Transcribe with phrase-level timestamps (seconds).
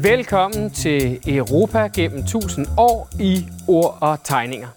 [0.00, 4.68] Velkommen til Europa gennem 1000 år i ord og tegninger.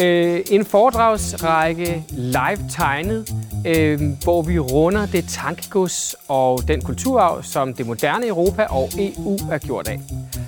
[0.00, 3.28] Øh, en foredragsrække live tegnet,
[3.66, 9.38] øh, hvor vi runder det tankegods og den kulturarv, som det moderne Europa og EU
[9.50, 10.00] er gjort af.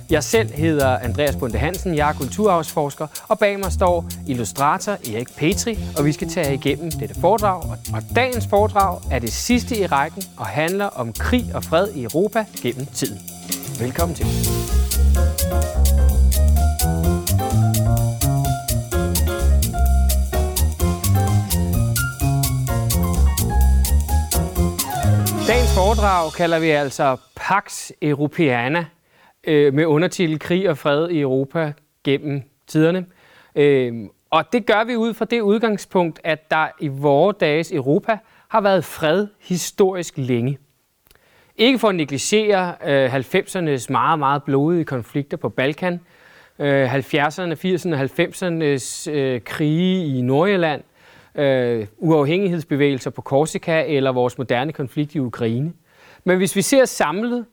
[0.09, 5.35] Jeg selv hedder Andreas Bunde Hansen, jeg er kulturarvsforsker, og bag mig står illustrator Erik
[5.37, 7.63] Petri, og vi skal tage igennem dette foredrag.
[7.93, 12.03] Og dagens foredrag er det sidste i rækken og handler om krig og fred i
[12.03, 13.19] Europa gennem tiden.
[13.79, 14.25] Velkommen til.
[25.47, 28.85] Dagens foredrag kalder vi altså Pax Europeana
[29.47, 31.73] øh, med undertitel Krig og fred i Europa
[32.03, 33.05] gennem tiderne.
[33.55, 33.93] Øh,
[34.29, 38.61] og det gør vi ud fra det udgangspunkt, at der i vore dages Europa har
[38.61, 40.57] været fred historisk længe.
[41.55, 45.99] Ikke for at negligere øh, 90'ernes meget, meget blodige konflikter på Balkan,
[46.59, 50.83] øh, 70'erne, 80'erne og 90'ernes øh, krige i Nordjylland,
[51.35, 55.73] øh, uafhængighedsbevægelser på Korsika eller vores moderne konflikt i Ukraine.
[56.23, 57.45] Men hvis vi ser samlet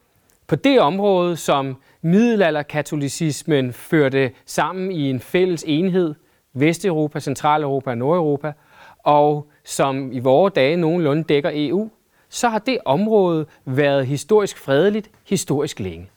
[0.47, 6.15] på det område, som middelalderkatolicismen førte sammen i en fælles enhed,
[6.53, 8.53] Vesteuropa, Centraleuropa og Nordeuropa,
[8.99, 11.89] og som i vore dage nogenlunde dækker EU,
[12.29, 16.09] så har det område været historisk fredeligt historisk længe.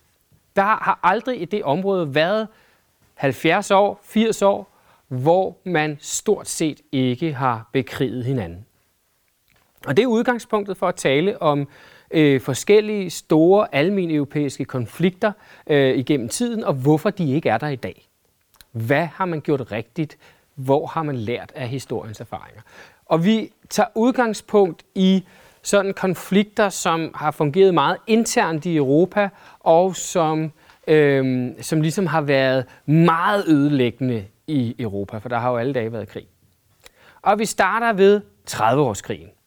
[0.57, 2.49] Der har aldrig i det område været
[3.15, 8.67] 70 år, 80 år, hvor man stort set ikke har bekriget hinanden.
[9.87, 11.69] Og det er udgangspunktet for at tale om
[12.11, 15.33] øh, forskellige store almindelige europæiske konflikter
[15.67, 18.09] øh, igennem tiden, og hvorfor de ikke er der i dag.
[18.73, 20.19] Hvad har man gjort rigtigt?
[20.55, 22.63] Hvor har man lært af historiens erfaringer?
[23.07, 25.25] Og vi tager udgangspunkt i
[25.63, 29.29] sådan konflikter, som har fungeret meget internt i Europa,
[29.61, 30.53] og som,
[30.87, 35.93] øh, som ligesom har været meget ødelæggende i Europa, for der har jo alle dage
[35.93, 36.27] været krig.
[37.23, 39.38] Og vi starter ved 30-årskrigen.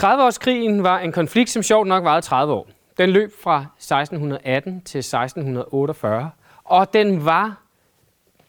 [0.00, 2.68] 30-årskrigen var en konflikt, som sjovt nok varede 30 år.
[2.98, 6.30] Den løb fra 1618 til 1648,
[6.64, 7.62] og den var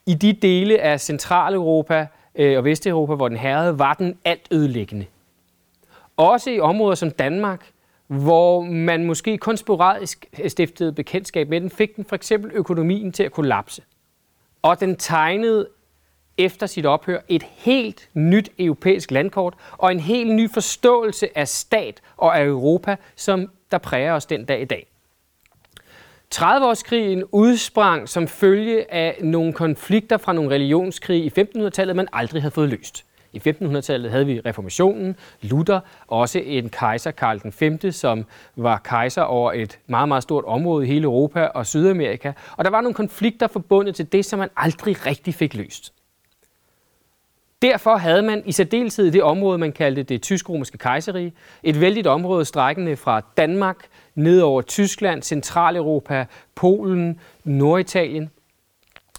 [0.06, 5.06] i de dele af Centraleuropa øh, og Vesteuropa, hvor den herrede, var den alt ødelæggende.
[6.16, 7.70] Også i områder som Danmark,
[8.06, 13.22] hvor man måske kun sporadisk stiftede bekendtskab med den, fik den for eksempel økonomien til
[13.22, 13.82] at kollapse.
[14.62, 15.68] Og den tegnede
[16.38, 22.00] efter sit ophør et helt nyt europæisk landkort og en helt ny forståelse af stat
[22.16, 24.86] og af Europa, som der præger os den dag i dag.
[26.34, 32.54] 30-årskrigen udsprang som følge af nogle konflikter fra nogle religionskrige i 1500-tallet, man aldrig havde
[32.54, 33.04] fået løst.
[33.32, 38.24] I 1500-tallet havde vi reformationen, Luther, også en kejser, Karl V, som
[38.56, 42.32] var kejser over et meget, meget stort område i hele Europa og Sydamerika.
[42.56, 45.92] Og der var nogle konflikter forbundet til det, som man aldrig rigtig fik løst.
[47.64, 51.32] Derfor havde man i særdeleshed i det område, man kaldte det tysk-romerske kejserige,
[51.62, 53.76] et vældigt område strækkende fra Danmark
[54.14, 58.30] ned over Tyskland, Centraleuropa, Polen, Norditalien,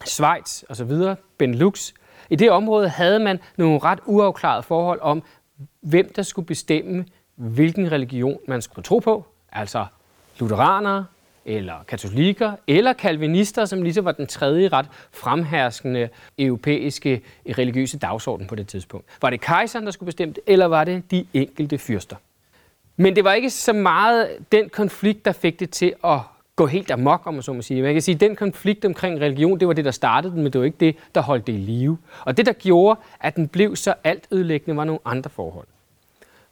[0.06, 0.92] Schweiz osv.,
[1.38, 1.94] Benelux.
[2.30, 5.24] I det område havde man nogle ret uafklarede forhold om,
[5.82, 9.26] hvem der skulle bestemme, hvilken religion man skulle tro på.
[9.52, 9.86] Altså
[10.40, 11.06] lutheranere,
[11.46, 17.22] eller katolikker, eller kalvinister, som ligesom var den tredje ret fremherskende europæiske
[17.58, 19.08] religiøse dagsorden på det tidspunkt.
[19.22, 22.16] Var det kejseren, der skulle bestemme det, eller var det de enkelte fyrster?
[22.98, 26.20] Men det var ikke så meget den konflikt, der fik det til at
[26.56, 27.82] gå helt amok, om man så må sige.
[27.82, 30.54] Man kan sige, at den konflikt omkring religion, det var det, der startede den, men
[30.54, 31.98] det var ikke det, der holdt det i live.
[32.26, 35.68] Og det, der gjorde, at den blev så alt ødelæggende, var nogle andre forhold.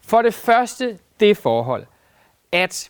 [0.01, 1.85] For det første det forhold,
[2.51, 2.89] at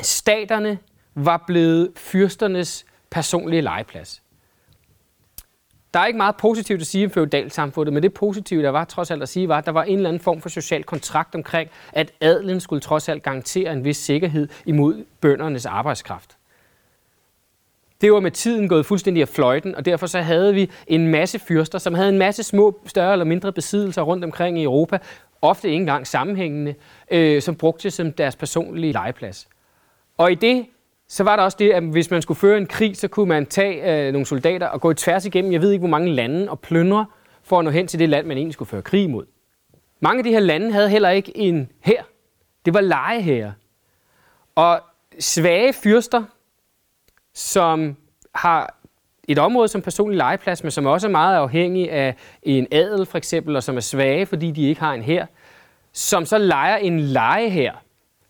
[0.00, 0.78] staterne
[1.16, 4.22] var blevet fyrsternes personlige legeplads.
[5.94, 9.10] Der er ikke meget positivt at sige om feudalsamfundet, men det positive, der var trods
[9.10, 11.70] alt at sige, var, at der var en eller anden form for social kontrakt omkring,
[11.92, 16.36] at adlen skulle trods alt garantere en vis sikkerhed imod bøndernes arbejdskraft.
[18.00, 21.38] Det var med tiden gået fuldstændig af fløjten, og derfor så havde vi en masse
[21.38, 24.98] fyrster, som havde en masse små, større eller mindre besiddelser rundt omkring i Europa,
[25.42, 26.74] ofte ikke engang sammenhængende,
[27.10, 29.48] øh, som brugte som deres personlige legeplads.
[30.16, 30.66] Og i det
[31.08, 33.46] så var der også det, at hvis man skulle føre en krig, så kunne man
[33.46, 36.60] tage øh, nogle soldater og gå tværs igennem, jeg ved ikke hvor mange lande, og
[36.60, 37.06] plyndre
[37.42, 39.26] for at nå hen til det land, man egentlig skulle føre krig mod.
[40.00, 42.02] Mange af de her lande havde heller ikke en her.
[42.64, 43.52] Det var lejeherrer.
[44.54, 44.80] Og
[45.18, 46.22] svage fyrster,
[47.34, 47.96] som
[48.34, 48.74] har
[49.28, 53.18] et område som personlig legeplads, men som også er meget afhængig af en adel for
[53.18, 55.26] eksempel, og som er svage, fordi de ikke har en her,
[55.92, 57.72] som så leger en legeher.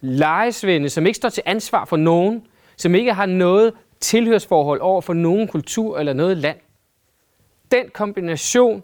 [0.01, 2.47] Lejesvende, som ikke står til ansvar for nogen,
[2.77, 6.59] som ikke har noget tilhørsforhold over for nogen kultur eller noget land.
[7.71, 8.83] Den kombination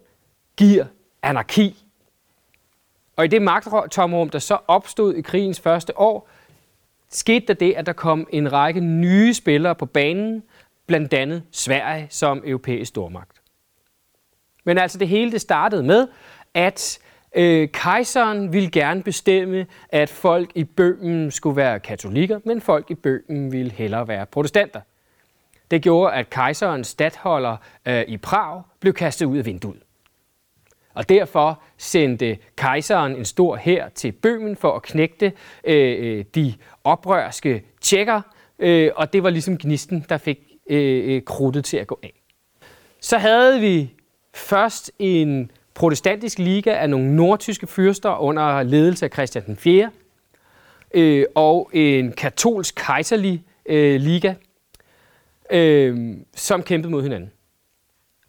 [0.56, 0.84] giver
[1.22, 1.84] anarki.
[3.16, 6.28] Og i det magttomrum, der så opstod i krigens første år,
[7.08, 10.42] skete der det, at der kom en række nye spillere på banen,
[10.86, 13.42] blandt andet Sverige som europæisk stormagt.
[14.64, 16.08] Men altså det hele det startede med,
[16.54, 16.98] at
[17.36, 22.94] øh, kejseren ville gerne bestemme, at folk i Bøhmen skulle være katolikker, men folk i
[22.94, 24.80] Bøhmen ville hellere være protestanter.
[25.70, 27.56] Det gjorde, at kejserens stadholder
[27.86, 29.80] øh, i Prag blev kastet ud af vinduet.
[30.94, 35.32] Og derfor sendte kejseren en stor hær til Bøhmen for at knægte
[35.64, 38.20] øh, øh de oprørske tjekker,
[38.58, 40.38] øh, og det var ligesom gnisten, der fik
[40.70, 42.12] øh, øh krudtet til at gå af.
[43.00, 43.94] Så havde vi
[44.34, 49.90] først en protestantisk liga af nogle nordtyske fyrster under ledelse af Christian den 4.
[50.94, 54.34] Øh, og en katolsk kejserlig øh, liga,
[55.50, 57.30] øh, som kæmpede mod hinanden.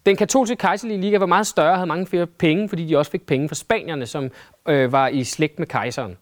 [0.06, 3.12] Den katolske kejserlige liga var meget større og havde mange flere penge, fordi de også
[3.12, 4.31] fik penge fra spanierne, som
[4.68, 6.18] øh, var i slægt med kejseren.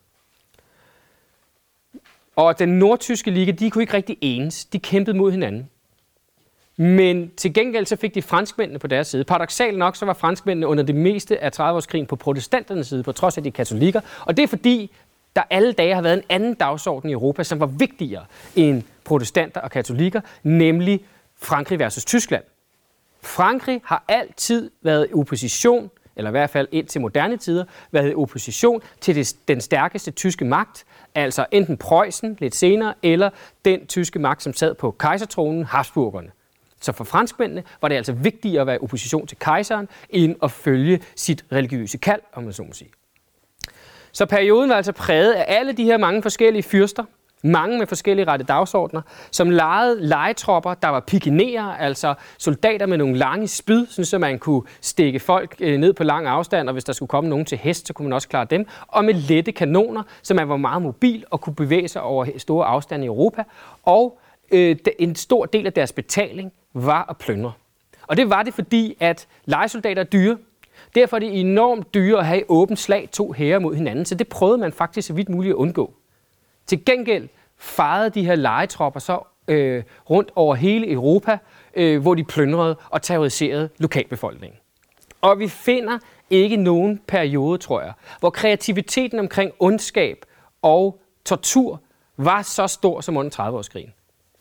[2.36, 4.66] Og den nordtyske liga, de kunne ikke rigtig enes.
[4.66, 5.70] De kæmpede mod hinanden.
[6.82, 9.24] Men til gengæld så fik de franskmændene på deres side.
[9.24, 13.38] Paradoxalt nok så var franskmændene under det meste af 30-årskrigen på protestanternes side, på trods
[13.38, 14.02] af de katolikker.
[14.26, 14.92] Og det er fordi,
[15.36, 18.26] der alle dage har været en anden dagsorden i Europa, som var vigtigere
[18.56, 21.06] end protestanter og katolikker, nemlig
[21.42, 22.44] Frankrig versus Tyskland.
[23.22, 28.16] Frankrig har altid været i opposition, eller i hvert fald indtil moderne tider, været i
[28.16, 30.86] opposition til det, den stærkeste tyske magt,
[31.16, 33.30] altså enten Preussen lidt senere, eller
[33.66, 36.32] den tyske magt, som sad på kejsertronen, Habsburgerne.
[36.82, 40.52] Så for franskmændene var det altså vigtigere at være i opposition til kejseren, end at
[40.52, 42.92] følge sit religiøse kald, om man så må sige.
[44.12, 47.04] Så perioden var altså præget af alle de her mange forskellige fyrster,
[47.44, 49.02] mange med forskellige rette dagsordner,
[49.32, 54.62] som lejede legetropper, der var pikinerer, altså soldater med nogle lange spyd, så man kunne
[54.82, 57.88] stikke folk øh, ned på lang afstand, og hvis der skulle komme nogen til hest,
[57.88, 61.26] så kunne man også klare dem, og med lette kanoner, så man var meget mobil
[61.30, 63.44] og kunne bevæge sig over store afstande i Europa,
[63.84, 64.20] og
[64.52, 67.52] øh, en stor del af deres betaling var at plyndre.
[68.08, 70.38] Og det var det, fordi at legesoldater er dyre.
[70.96, 74.16] Derfor er det enormt dyre at have i åbent slag to hære mod hinanden, så
[74.16, 75.94] det prøvede man faktisk så vidt muligt at undgå.
[76.68, 81.38] Til gengæld farede de her legetropper så øh, rundt over hele Europa,
[81.74, 84.60] øh, hvor de plyndrede og terroriserede lokalbefolkningen.
[85.22, 85.98] Og vi finder
[86.30, 90.26] ikke nogen periode, tror jeg, hvor kreativiteten omkring ondskab
[90.62, 91.82] og tortur
[92.18, 93.92] var så stor som under 30-årskrigen.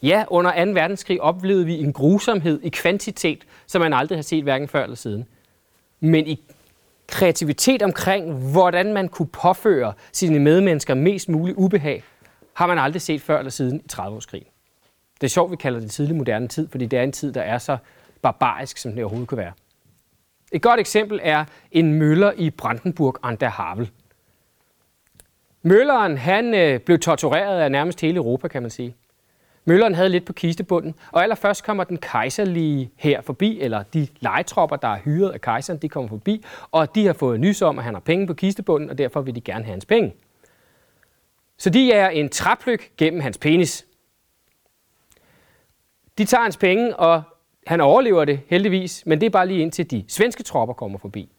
[0.02, 0.70] Ja, under 2.
[0.70, 4.96] verdenskrig oplevede vi en grusomhed i kvantitet, som man aldrig har set hverken før eller
[4.96, 5.26] siden.
[6.00, 6.42] Men i
[7.06, 12.02] kreativitet omkring, hvordan man kunne påføre sine medmennesker mest mulig ubehag,
[12.54, 14.50] har man aldrig set før eller siden i 30-årskrigen.
[15.20, 17.42] Det er sjovt, vi kalder det tidlig moderne tid, fordi det er en tid, der
[17.42, 17.76] er så
[18.22, 19.52] barbarisk, som det overhovedet kan være.
[20.52, 23.90] Et godt eksempel er en møller i Brandenburg an der Havel.
[25.62, 28.94] Mølleren han øh, blev tortureret af nærmest hele Europa, kan man sige.
[29.64, 34.76] Mølleren havde lidt på kistebunden, og allerførst kommer den kejserlige her forbi, eller de legetropper,
[34.76, 37.84] der er hyret af kejseren, de kommer forbi, og de har fået nys om, at
[37.84, 40.14] han har penge på kistebunden, og derfor vil de gerne have hans penge.
[41.58, 43.86] Så de er en traplyk gennem hans penis.
[46.18, 47.22] De tager hans penge, og
[47.66, 51.30] han overlever det heldigvis, men det er bare lige indtil de svenske tropper kommer forbi.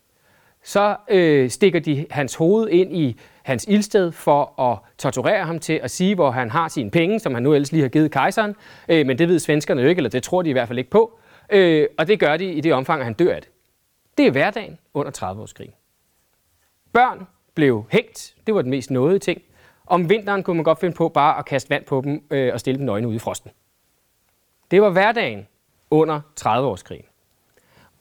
[0.64, 5.74] Så øh, stikker de hans hoved ind i hans ildsted for at torturere ham til
[5.74, 8.56] at sige, hvor han har sine penge, som han nu ellers lige har givet kejseren.
[8.90, 10.92] Øh, men det ved svenskerne jo ikke, eller det tror de i hvert fald ikke
[10.92, 11.20] på.
[11.50, 13.50] Øh, og det gør de i det omfang, at han dør af det.
[14.18, 15.74] Det er hverdagen under 30-årskrigen.
[16.94, 18.36] Børn blev hængt.
[18.48, 19.42] Det var den mest nåede ting.
[19.88, 22.60] Om vinteren kunne man godt finde på bare at kaste vand på dem øh, og
[22.60, 23.52] stille dem nøgne ude i frosten.
[24.72, 25.48] Det var hverdagen
[25.90, 27.11] under 30-årskrigen.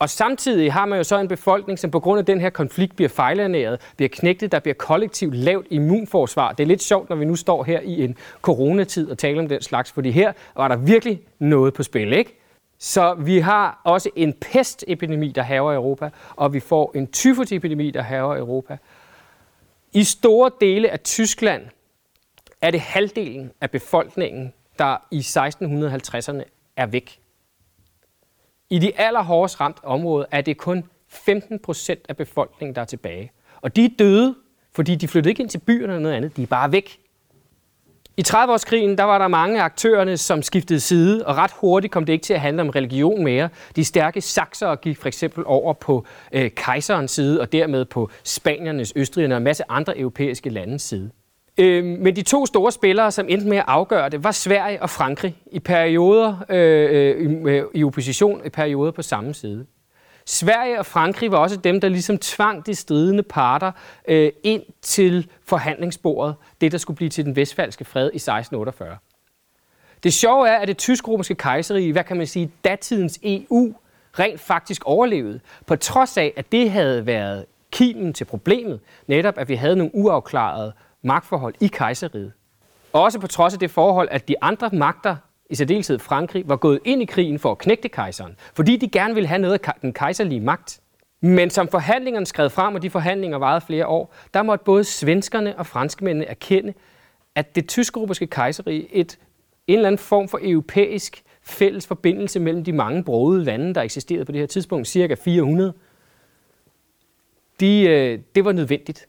[0.00, 2.96] Og samtidig har man jo så en befolkning, som på grund af den her konflikt
[2.96, 6.52] bliver fejlernæret, bliver knægtet, der bliver kollektivt lavt immunforsvar.
[6.52, 9.48] Det er lidt sjovt, når vi nu står her i en coronatid og taler om
[9.48, 12.36] den slags, fordi her var der virkelig noget på spil, ikke?
[12.78, 18.02] Så vi har også en pestepidemi, der haver Europa, og vi får en tyfusepidemi, der
[18.02, 18.78] haver Europa.
[19.92, 21.62] I store dele af Tyskland
[22.62, 26.42] er det halvdelen af befolkningen, der i 1650'erne
[26.76, 27.20] er væk.
[28.70, 33.32] I de allerhårdest ramt områder er det kun 15 procent af befolkningen, der er tilbage.
[33.60, 34.34] Og de er døde,
[34.74, 36.36] fordi de flyttede ikke ind til byerne eller noget andet.
[36.36, 37.00] De er bare væk.
[38.16, 42.04] I 30-årskrigen der var der mange af aktørerne, som skiftede side, og ret hurtigt kom
[42.04, 43.48] det ikke til at handle om religion mere.
[43.76, 48.92] De stærke sakser gik for eksempel over på øh, kejserens side, og dermed på spaniernes,
[48.96, 51.10] østrigerne og en masse andre europæiske landes side.
[51.58, 54.90] Øh, men de to store spillere, som endte med at afgøre det, var Sverige og
[54.90, 59.66] Frankrig i perioder øh, øh i, øh, i opposition, i perioder på samme side.
[60.26, 63.72] Sverige og Frankrig var også dem, der ligesom tvang de stridende parter
[64.08, 68.96] øh, ind til forhandlingsbordet, det der skulle blive til den vestfalske fred i 1648.
[70.02, 73.74] Det sjove er, at det tysk-romerske kejserige, hvad kan man sige, datidens EU,
[74.18, 79.48] rent faktisk overlevede, på trods af, at det havde været kimen til problemet, netop at
[79.48, 82.32] vi havde nogle uafklarede magtforhold i kejseriet.
[82.92, 85.16] Også på trods af det forhold, at de andre magter,
[85.50, 89.14] i særdeleshed Frankrig, var gået ind i krigen for at knægte kejseren, fordi de gerne
[89.14, 90.80] ville have noget af den kejserlige magt.
[91.22, 95.58] Men som forhandlingerne skred frem, og de forhandlinger varede flere år, der måtte både svenskerne
[95.58, 96.74] og franskmændene erkende,
[97.34, 99.18] at det tysk-romerske kejserige, et,
[99.66, 104.24] en eller anden form for europæisk fælles forbindelse mellem de mange brode lande, der eksisterede
[104.24, 105.72] på det her tidspunkt, cirka 400,
[107.60, 109.08] de, øh, det var nødvendigt.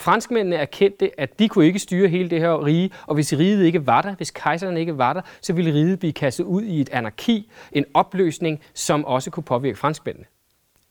[0.00, 3.86] Franskmændene erkendte, at de kunne ikke styre hele det her rige, og hvis riget ikke
[3.86, 6.88] var der, hvis kejseren ikke var der, så ville riget blive kastet ud i et
[6.92, 10.26] anarki, en opløsning, som også kunne påvirke franskmændene.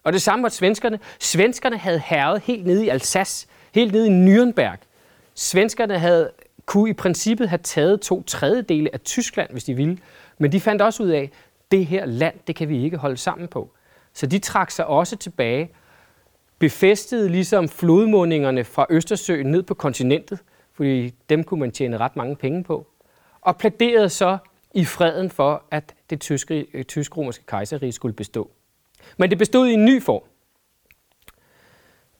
[0.04, 1.00] Og det samme var svenskerne.
[1.20, 4.78] Svenskerne havde herret helt nede i Alsace, helt nede i Nürnberg.
[5.36, 6.32] Svenskerne havde
[6.66, 9.98] kunne i princippet have taget to tredjedele af Tyskland, hvis de ville.
[10.38, 11.30] Men de fandt også ud af, at
[11.72, 13.72] det her land, det kan vi ikke holde sammen på.
[14.14, 15.70] Så de trak sig også tilbage,
[16.60, 20.40] befæstede ligesom flodmundingerne fra Østersøen ned på kontinentet,
[20.74, 22.88] fordi dem kunne man tjene ret mange penge på,
[23.42, 24.38] og pladerede så
[24.74, 28.52] i freden for, at det tyske, øh, tysk-romerske kejserrige skulle bestå.
[29.18, 30.24] Men det bestod i en ny form.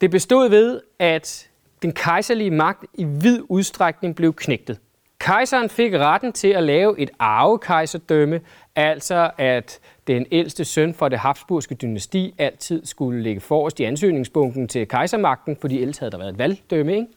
[0.02, 1.50] Det bestod ved, at
[1.82, 4.80] den kejserlige magt i vid udstrækning blev knægtet.
[5.20, 8.42] Kejseren fik retten til at lave et arvekejserdømme,
[8.76, 14.68] altså at den ældste søn fra det habsburgske dynasti altid skulle ligge forrest i ansøgningsbunken
[14.68, 16.96] til kejsermagten, fordi ellers havde der været et valgdømme.
[16.96, 17.08] Ikke?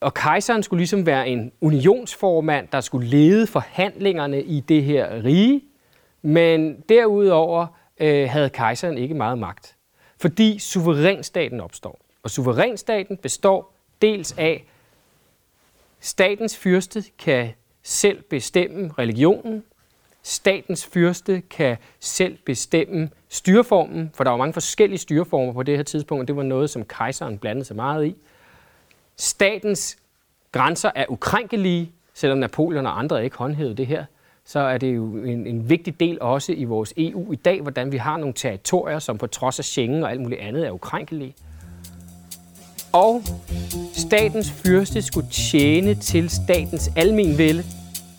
[0.00, 5.60] Og kejseren skulle ligesom være en unionsformand, der skulle lede forhandlingerne i det her rige,
[6.22, 7.66] men derudover
[8.00, 9.76] øh, havde kejseren ikke meget magt,
[10.20, 12.00] fordi suverænstaten opstår.
[12.22, 14.64] Og suverænstaten består dels af,
[16.02, 17.50] statens fyrste kan
[17.82, 19.64] selv bestemme religionen,
[20.22, 25.82] statens fyrste kan selv bestemme styreformen, for der var mange forskellige styreformer på det her
[25.82, 28.16] tidspunkt, og det var noget, som kejseren blandede sig meget i.
[29.16, 29.98] Statens
[30.52, 34.04] grænser er ukrænkelige, selvom Napoleon og andre ikke håndhævede det her,
[34.44, 37.92] så er det jo en, en vigtig del også i vores EU i dag, hvordan
[37.92, 41.34] vi har nogle territorier, som på trods af Schengen og alt muligt andet er ukrænkelige.
[42.92, 43.22] Og
[43.94, 47.64] statens fyrste skulle tjene til statens almenvælde,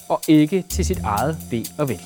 [0.09, 1.99] og ikke til sit eget ved og vel.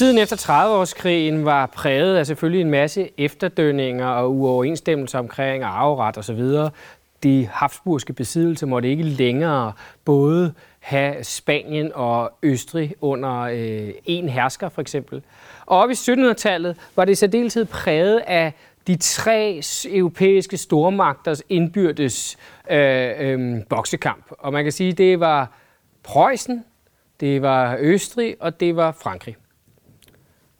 [0.00, 6.70] Tiden efter 30-årskrigen var præget af selvfølgelig en masse efterdønninger og uoverensstemmelser omkring arveret osv.
[7.22, 9.72] De habsburgske besiddelser måtte ikke længere
[10.04, 15.22] både have Spanien og Østrig under øh, en hersker for eksempel.
[15.66, 18.52] Og op i 1700-tallet var det i særdeleshed præget af
[18.86, 22.38] de tre europæiske stormagters indbyrdes
[22.70, 24.24] øh, øh, boksekamp.
[24.30, 25.52] Og man kan sige, det var
[26.02, 26.64] Preussen,
[27.20, 29.36] det var Østrig og det var Frankrig.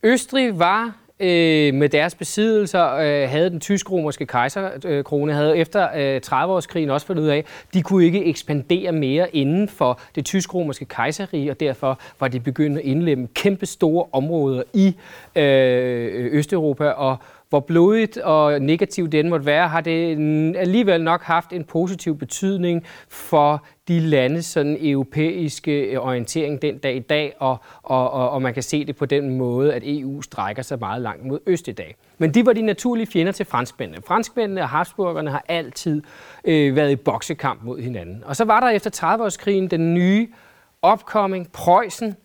[0.02, 6.20] Østrig var øh, med deres besiddelser, øh, havde den tysk-romerske kejserkrone, øh, havde efter øh,
[6.26, 11.50] 30-årskrigen også fundet ud af, de kunne ikke ekspandere mere inden for det tysk-romerske kejserrige,
[11.50, 14.96] og derfor var de begyndt at indlemme kæmpe store områder i
[15.36, 17.16] øh, Østeuropa, og
[17.50, 20.16] hvor blodigt og negativt den måtte være, har det
[20.56, 26.96] alligevel nok haft en positiv betydning for de lande sådan europæiske øh, orientering den dag
[26.96, 30.22] i dag, og, og, og, og man kan se det på den måde, at EU
[30.22, 31.96] strækker sig meget langt mod øst i dag.
[32.18, 34.02] Men de var de naturlige fjender til franskmændene.
[34.06, 36.02] Franskmændene og Habsburgerne har altid
[36.44, 38.24] øh, været i boksekamp mod hinanden.
[38.24, 40.28] Og så var der efter 30-årskrigen den nye
[40.82, 42.16] opkoming, Preussen,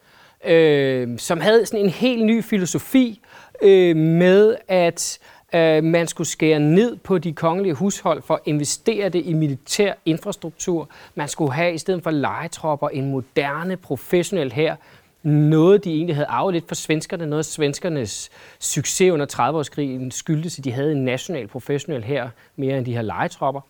[0.47, 3.21] øh, som havde sådan en helt ny filosofi
[3.61, 5.19] øh, med, at
[5.55, 9.93] øh, man skulle skære ned på de kongelige hushold for at investere det i militær
[10.05, 10.89] infrastruktur.
[11.15, 14.75] Man skulle have, i stedet for legetropper, en moderne, professionel her.
[15.23, 17.25] Noget, de egentlig havde arvet lidt for svenskerne.
[17.25, 22.77] Noget af svenskernes succes under 30-årskrigen skyldtes, at de havde en national, professionel her, mere
[22.77, 23.61] end de her legetropper.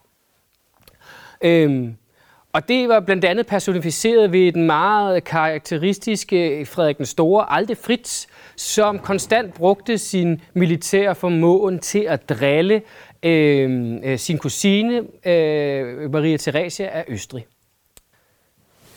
[1.41, 1.95] Øhm,
[2.55, 8.25] og det var blandt andet personificeret ved den meget karakteristiske Frederik den Store, Alde Fritz,
[8.55, 12.81] som konstant brugte sin militære formåen til at drille
[13.23, 17.45] øh, øh, sin kusine, øh, Maria Theresia af Østrig.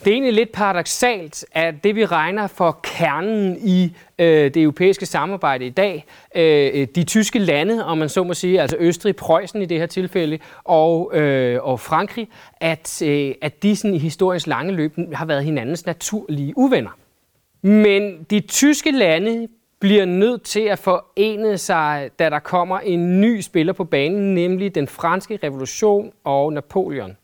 [0.03, 5.05] Det er egentlig lidt paradoxalt, at det vi regner for kernen i øh, det europæiske
[5.05, 9.61] samarbejde i dag, øh, de tyske lande, om man så må sige, altså Østrig, Preussen
[9.61, 12.27] i det her tilfælde, og, øh, og Frankrig,
[12.61, 16.97] at, øh, at de sådan, i historiens lange løb har været hinandens naturlige uvenner.
[17.61, 19.47] Men de tyske lande
[19.79, 24.75] bliver nødt til at forene sig, da der kommer en ny spiller på banen, nemlig
[24.75, 27.17] den franske revolution og Napoleon.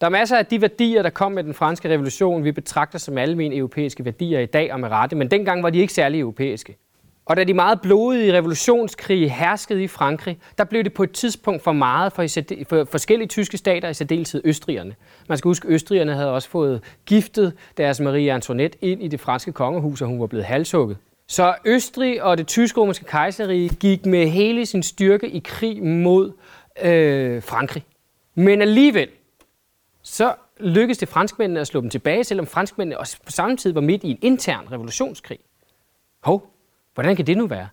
[0.00, 3.18] Der er masser af de værdier, der kom med den franske revolution, vi betragter som
[3.18, 6.76] almindelige europæiske værdier i dag og med rette, men dengang var de ikke særlig europæiske.
[7.26, 11.62] Og da de meget blodige revolutionskrige herskede i Frankrig, der blev det på et tidspunkt
[11.62, 12.26] for meget for,
[12.68, 14.94] for forskellige tyske stater, i særdeleshed østrigerne.
[15.28, 19.20] Man skal huske, at østrigerne havde også fået giftet deres Marie Antoinette ind i det
[19.20, 20.96] franske kongehus, og hun var blevet halshugget.
[21.28, 26.32] Så Østrig og det tysk-romerske kejserige gik med hele sin styrke i krig mod
[26.82, 27.82] øh, Frankrig.
[28.34, 29.08] Men alligevel,
[30.10, 33.80] så lykkedes det franskmændene at slå dem tilbage, selvom franskmændene også på samme tid var
[33.80, 35.38] midt i en intern revolutionskrig.
[36.20, 36.50] Hov,
[36.94, 37.68] hvordan kan det nu være?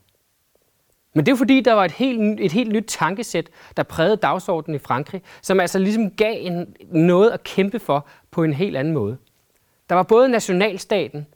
[1.13, 4.75] Men det er fordi, der var et helt, et helt nyt tankesæt, der prægede dagsordenen
[4.75, 8.93] i Frankrig, som altså ligesom gav en, noget at kæmpe for på en helt anden
[8.93, 9.17] måde.
[9.89, 11.27] Der var både nationalstaten,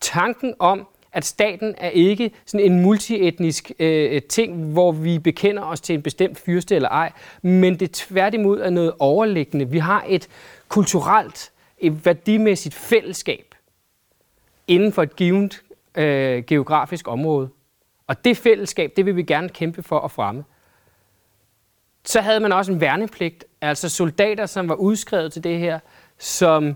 [0.00, 5.80] tanken om, at staten er ikke sådan en multietnisk øh, ting, hvor vi bekender os
[5.80, 9.70] til en bestemt fyrste eller ej, men det tværtimod er noget overliggende.
[9.70, 10.28] Vi har et
[10.68, 13.54] kulturelt, et værdimæssigt fællesskab
[14.66, 15.62] inden for et givet
[15.94, 17.48] øh, geografisk område.
[18.06, 20.44] Og det fællesskab, det vil vi gerne kæmpe for at fremme.
[22.04, 25.78] Så havde man også en værnepligt, altså soldater, som var udskrevet til det her,
[26.18, 26.74] som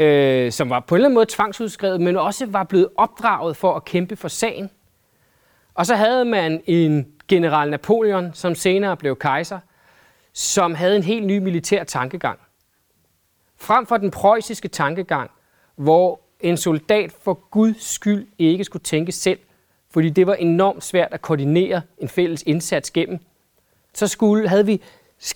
[0.00, 3.76] øh, som var på en eller anden måde tvangsudskrevet, men også var blevet opdraget for
[3.76, 4.70] at kæmpe for sagen.
[5.74, 9.58] Og så havde man en general Napoleon, som senere blev kejser,
[10.32, 12.38] som havde en helt ny militær tankegang.
[13.56, 15.30] Frem for den preussiske tankegang,
[15.76, 19.38] hvor en soldat for Guds skyld ikke skulle tænke selv,
[19.90, 23.18] fordi det var enormt svært at koordinere en fælles indsats gennem,
[23.94, 24.82] så skulle, havde vi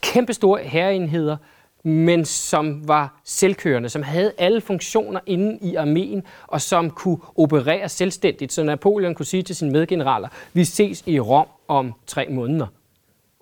[0.03, 1.37] kæmpe store herreenheder,
[1.87, 7.89] men som var selvkørende, som havde alle funktioner inde i armeen, og som kunne operere
[7.89, 8.53] selvstændigt.
[8.53, 12.67] Så Napoleon kunne sige til sine medgeneraler, vi ses i Rom om tre måneder.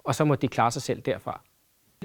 [0.04, 1.40] Og så må de klare sig selv derfra.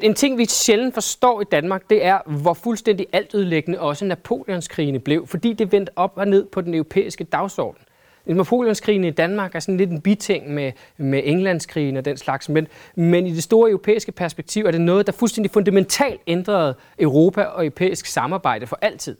[0.01, 5.27] En ting, vi sjældent forstår i Danmark, det er, hvor fuldstændig altødelæggende også Napoleonskrigene blev,
[5.27, 7.81] fordi det vendte op og ned på den europæiske dagsorden.
[8.35, 12.67] Napoleonskrigen i Danmark er sådan lidt en biting med, med Englandskrigen og den slags, men,
[12.95, 17.65] men i det store europæiske perspektiv er det noget, der fuldstændig fundamentalt ændrede Europa og
[17.65, 19.17] europæisk samarbejde for altid.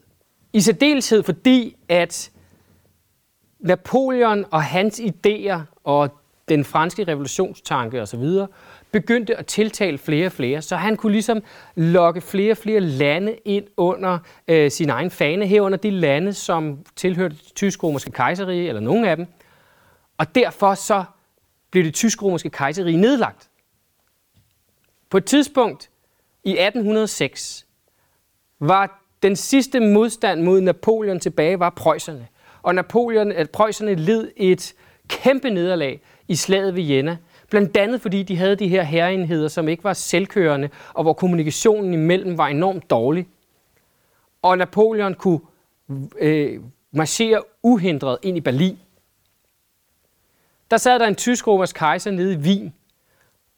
[0.52, 2.30] I særdeleshed fordi, at
[3.60, 6.10] Napoleon og hans idéer og
[6.48, 8.24] den franske revolutionstanke osv
[8.92, 11.42] begyndte at tiltale flere og flere, så han kunne ligesom
[11.74, 16.78] lokke flere og flere lande ind under øh, sin egen fane, herunder de lande, som
[16.96, 19.26] tilhørte det tysk-romerske kejserige, eller nogle af dem.
[20.18, 21.04] Og derfor så
[21.70, 23.48] blev det tysk-romerske kejserige nedlagt.
[25.10, 25.90] På et tidspunkt
[26.44, 27.66] i 1806
[28.60, 32.26] var den sidste modstand mod Napoleon tilbage var preusserne.
[32.62, 34.74] Og Napoleon, at preusserne led et
[35.08, 37.16] kæmpe nederlag i slaget ved Jena,
[37.50, 41.92] Blandt andet fordi de havde de her herreenheder, som ikke var selvkørende, og hvor kommunikationen
[41.92, 43.26] imellem var enormt dårlig.
[44.42, 45.40] Og Napoleon kunne
[46.18, 48.78] øh, marchere uhindret ind i Berlin.
[50.70, 52.74] Der sad der en tysk-romersk kejser nede i Wien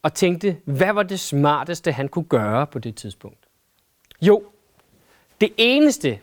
[0.01, 3.37] og tænkte, hvad var det smarteste, han kunne gøre på det tidspunkt?
[4.21, 4.43] Jo,
[5.41, 6.19] det eneste,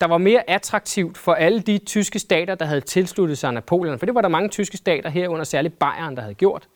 [0.00, 4.06] der var mere attraktivt for alle de tyske stater, der havde tilsluttet sig Napoleon, for
[4.06, 6.68] det var der mange tyske stater herunder, særligt Bayern, der havde gjort.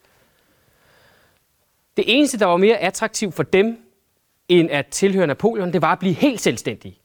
[2.01, 3.79] Det eneste, der var mere attraktivt for dem,
[4.49, 6.99] end at tilhøre Napoleon, det var at blive helt selvstændige.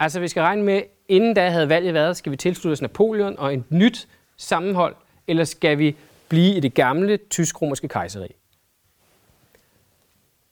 [0.00, 3.38] Altså vi skal regne med, inden da havde valget været, skal vi tilslutte os Napoleon
[3.38, 4.94] og et nyt sammenhold,
[5.26, 5.96] eller skal vi
[6.28, 8.28] blive i det gamle tysk-romerske kejseri?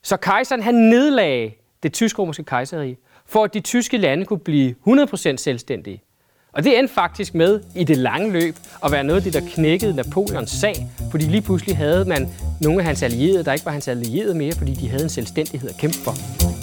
[0.03, 1.53] Så kejseren han nedlagde
[1.83, 6.03] det tysk-romerske kejseri, for at de tyske lande kunne blive 100% selvstændige.
[6.53, 9.51] Og det endte faktisk med i det lange løb at være noget af det, der
[9.55, 12.29] knækkede Napoleons sag, fordi lige pludselig havde man
[12.61, 15.69] nogle af hans allierede, der ikke var hans allierede mere, fordi de havde en selvstændighed
[15.69, 16.58] at kæmpe for.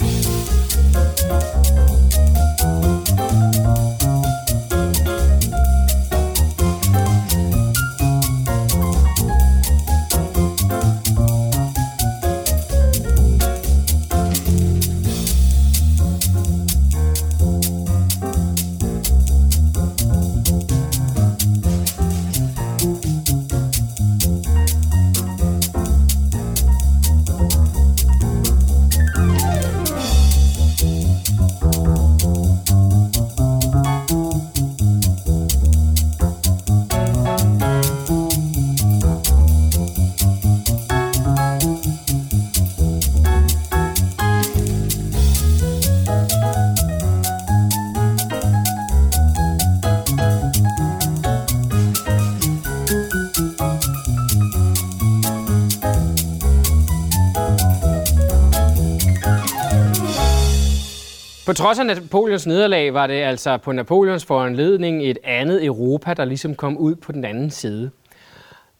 [61.56, 66.54] Trods af Napoleons nederlag var det altså på Napoleons foranledning et andet Europa, der ligesom
[66.54, 67.90] kom ud på den anden side.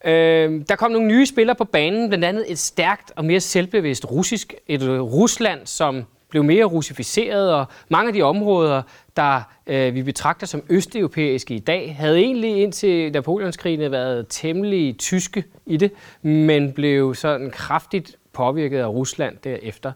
[0.04, 4.10] Øh, der kom nogle nye spillere på banen, blandt andet et stærkt og mere selvbevidst
[4.10, 8.82] russisk, et Rusland, som blev mere russificeret, og mange af de områder,
[9.16, 15.44] der øh, vi betragter som østeuropæiske i dag, havde egentlig indtil Napoleonskrigene været temmelig tyske
[15.66, 15.90] i det,
[16.22, 19.92] men blev sådan kraftigt påvirket af Rusland derefter.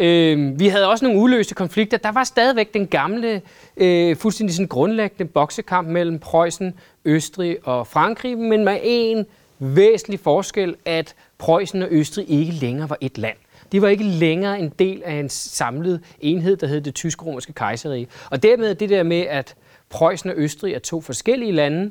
[0.00, 1.98] Øh, vi havde også nogle uløste konflikter.
[1.98, 3.42] Der var stadigvæk den gamle,
[3.76, 9.26] øh, fuldstændig sådan grundlæggende boksekamp mellem Preussen, Østrig og Frankrig, men med en
[9.58, 13.36] væsentlig forskel, at Preussen og Østrig ikke længere var et land.
[13.72, 18.08] De var ikke længere en del af en samlet enhed, der hed det tysk-romerske kejserige.
[18.30, 19.54] Og dermed det der med, at
[19.90, 21.90] Preussen og Østrig er to forskellige lande,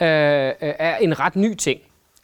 [0.00, 1.80] øh, øh er en ret ny ting.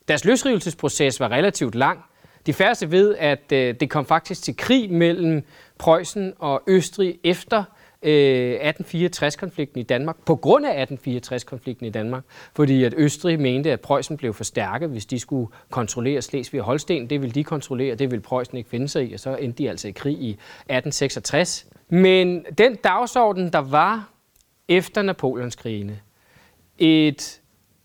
[0.09, 2.05] Deres løsrivelsesproces var relativt lang,
[2.47, 5.43] de færreste ved, at øh, det kom faktisk til krig mellem
[5.79, 7.65] Preussen og Østrig efter
[8.03, 12.23] øh, 1864-konflikten i Danmark, på grund af 1864-konflikten i Danmark,
[12.57, 16.67] fordi at Østrig mente, at Preussen blev for stærke, hvis de skulle kontrollere Slesvig og
[16.67, 17.11] Holsten.
[17.11, 19.71] Det ville de kontrollere, det ville Preussen ikke finde sig i, og så endte de
[19.71, 21.67] altså i krig i 1866.
[21.89, 24.11] Men den dagsorden, der var
[24.69, 25.99] efter Napoleonskrigene,
[26.79, 27.41] et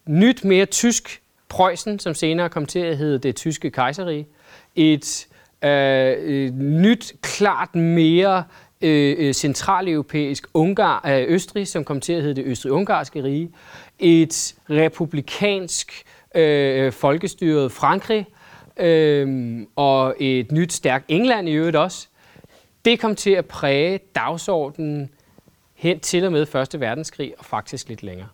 [0.06, 4.28] nyt, mere tysk Preussen, som senere kom til at hedde det tyske kejserige,
[4.76, 5.28] et
[5.64, 8.44] øh, et nyt, klart mere
[8.82, 13.52] øh, øh, centraleuropæisk Ungar, øh, Østrig, som kom til at hedde det Østrig-Ungarske rige,
[14.00, 16.04] et republikansk
[16.36, 18.26] øh, folkestyret Frankrig,
[18.78, 22.08] øh, og et nyt stærkt England i øvrigt også,
[22.86, 25.10] det kom til at præge dagsordenen
[25.76, 26.80] hen til og med 1.
[26.80, 28.28] verdenskrig, og faktisk lidt længere.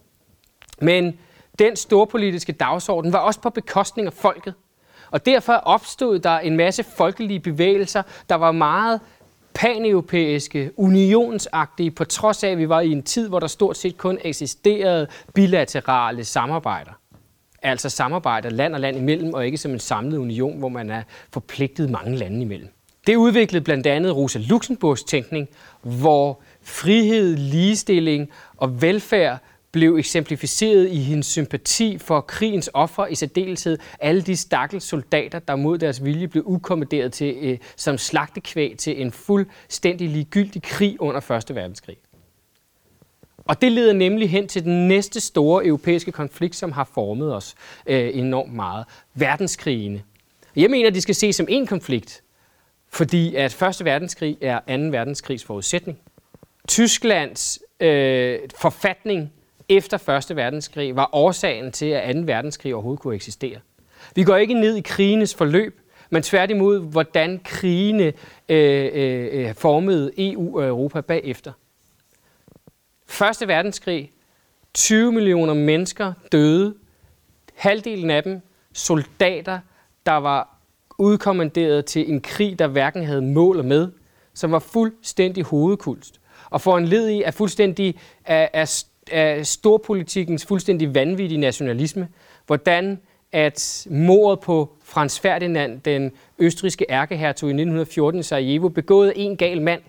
[0.82, 1.20] Men
[1.60, 4.54] den storpolitiske dagsorden var også på bekostning af folket.
[5.12, 9.00] Og derfor opstod der en masse folkelige bevægelser, der var meget
[9.54, 13.98] paneuropæiske, unionsagtige, på trods af, at vi var i en tid, hvor der stort set
[13.98, 16.92] kun eksisterede bilaterale samarbejder.
[17.62, 21.04] Altså samarbejder land og land imellem, og ikke som en samlet union, hvor man er
[21.34, 22.70] forpligtet mange lande imellem.
[23.08, 25.48] Det udviklede blandt andet Rosa Luxemburgs tænkning,
[25.82, 29.40] hvor frihed, ligestilling og velfærd
[29.78, 35.56] blev eksemplificeret i hendes sympati for krigens offer, i særdeleshed alle de stakkels soldater, der
[35.56, 41.32] mod deres vilje blev ukommanderet til, øh, som slagtekvæg til en fuldstændig ligegyldig krig under
[41.50, 41.56] 1.
[41.56, 41.98] verdenskrig.
[43.38, 47.56] Og det leder nemlig hen til den næste store europæiske konflikt, som har formet os
[47.88, 48.86] øh, enormt meget.
[49.14, 50.04] Verdenskrigene.
[50.56, 52.24] Jeg mener, at de skal ses som en konflikt,
[52.90, 53.86] fordi at 1.
[53.86, 54.66] verdenskrig er 2.
[54.68, 55.98] verdenskrigs forudsætning.
[56.68, 59.32] Tysklands øh, forfatning
[59.70, 60.36] efter 1.
[60.36, 62.22] verdenskrig var årsagen til, at 2.
[62.22, 63.60] verdenskrig overhovedet kunne eksistere.
[64.16, 68.14] Vi går ikke ned i krigenes forløb, men tværtimod, hvordan krigene
[68.50, 71.52] øh, øh, øh formede EU og Europa bagefter.
[73.42, 73.48] 1.
[73.48, 74.12] verdenskrig,
[74.74, 76.76] 20 millioner mennesker døde,
[77.56, 78.42] halvdelen af dem
[78.74, 79.60] soldater,
[80.06, 80.58] der var
[80.98, 83.92] udkommanderet til en krig, der hverken havde mål med,
[84.34, 86.20] som var fuldstændig hovedkulst.
[86.50, 92.08] og for en led i af fuldstændig af, af, af storpolitikens fuldstændig vanvittige nationalisme,
[92.46, 93.00] hvordan
[93.32, 99.38] at mordet på Frans Ferdinand, den østriske ærkehertog i 1914 i Sarajevo, begået af en
[99.38, 99.82] gal mand,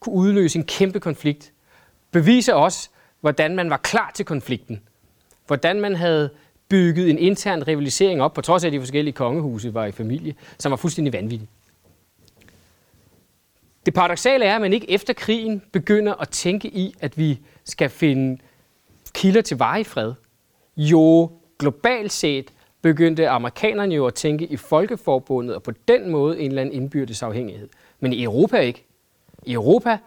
[0.00, 1.52] kunne udløse en kæmpe konflikt,
[2.10, 2.88] beviser også,
[3.20, 4.80] hvordan man var klar til konflikten.
[5.46, 6.30] Hvordan man havde
[6.68, 10.34] bygget en intern rivalisering op, på trods af at de forskellige kongehuse var i familie,
[10.58, 11.48] som var fuldstændig vanvittig.
[13.86, 17.90] Det paradoxale er, at man ikke efter krigen begynder at tænke i, at vi skal
[17.90, 18.38] finde
[19.18, 20.12] kilder til varig fred.
[20.76, 22.52] Jo, globalt set
[22.82, 27.22] begyndte amerikanerne jo at tænke i folkeforbundet, og på den måde en eller anden indbyrdes
[27.22, 27.68] afhængighed.
[28.00, 28.84] Men i Europa ikke.
[29.46, 29.98] I Europa,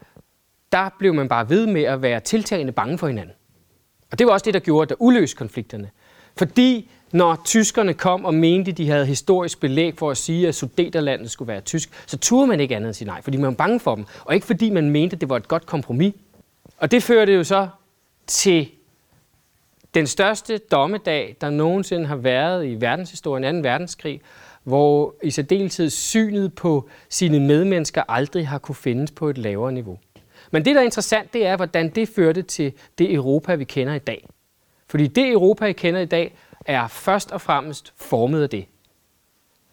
[0.72, 3.36] der blev man bare ved med at være tiltagende bange for hinanden.
[4.12, 5.90] Og det var også det, der gjorde, der uløste konflikterne.
[6.38, 11.32] Fordi når tyskerne kom og mente, de havde historisk belæg for at sige, at Sudeterlandet
[11.32, 13.80] skulle være tysk, så turde man ikke andet end sige nej, fordi man var bange
[13.80, 14.06] for dem.
[14.26, 16.14] Og ikke fordi man mente, at det var et godt kompromis.
[16.78, 17.68] Og det førte jo så
[18.28, 18.72] til
[19.94, 23.70] den største dommedag, der nogensinde har været i verdenshistorien, 2.
[23.70, 24.22] verdenskrig,
[24.64, 29.98] hvor i særdeleshed synet på sine medmennesker aldrig har kunne findes på et lavere niveau.
[30.52, 33.94] Men det, der er interessant, det er, hvordan det førte til det Europa, vi kender
[33.94, 34.28] i dag.
[34.88, 38.66] Fordi det Europa, vi kender i dag, er først og fremmest formet af det.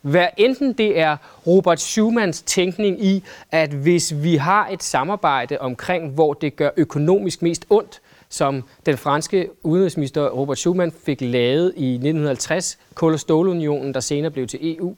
[0.00, 6.10] Hvad enten det er Robert Schumanns tænkning i, at hvis vi har et samarbejde omkring,
[6.14, 11.92] hvor det gør økonomisk mest ondt, som den franske udenrigsminister Robert Schuman fik lavet i
[11.94, 14.96] 1950, Kul- og Stålunionen, der senere blev til EU,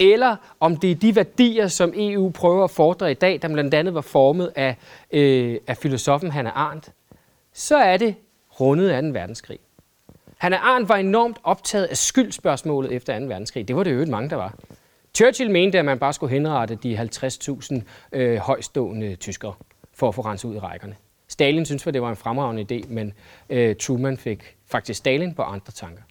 [0.00, 3.74] eller om det er de værdier, som EU prøver at fordre i dag, der blandt
[3.74, 4.76] andet var formet af,
[5.12, 6.90] øh, af filosofen Hannah Arendt,
[7.52, 8.14] så er det
[8.60, 9.08] rundet af 2.
[9.08, 9.58] verdenskrig.
[10.38, 13.26] Hannah Arendt var enormt optaget af skyldspørgsmålet efter 2.
[13.26, 13.68] verdenskrig.
[13.68, 14.54] Det var det jo mange, der var.
[15.14, 19.54] Churchill mente, at man bare skulle henrette de 50.000 øh, højstående tyskere
[19.94, 20.96] for at få renset ud i rækkerne.
[21.34, 23.12] Stalin synes, at det var en fremragende idé, men
[23.50, 26.02] øh, Truman fik faktisk Stalin på andre tanker.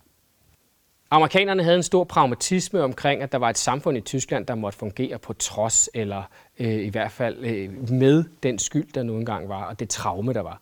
[1.11, 4.77] Amerikanerne havde en stor pragmatisme omkring, at der var et samfund i Tyskland, der måtte
[4.77, 6.23] fungere på trods, eller
[6.59, 10.33] øh, i hvert fald øh, med den skyld, der nu engang var, og det traume,
[10.33, 10.61] der var.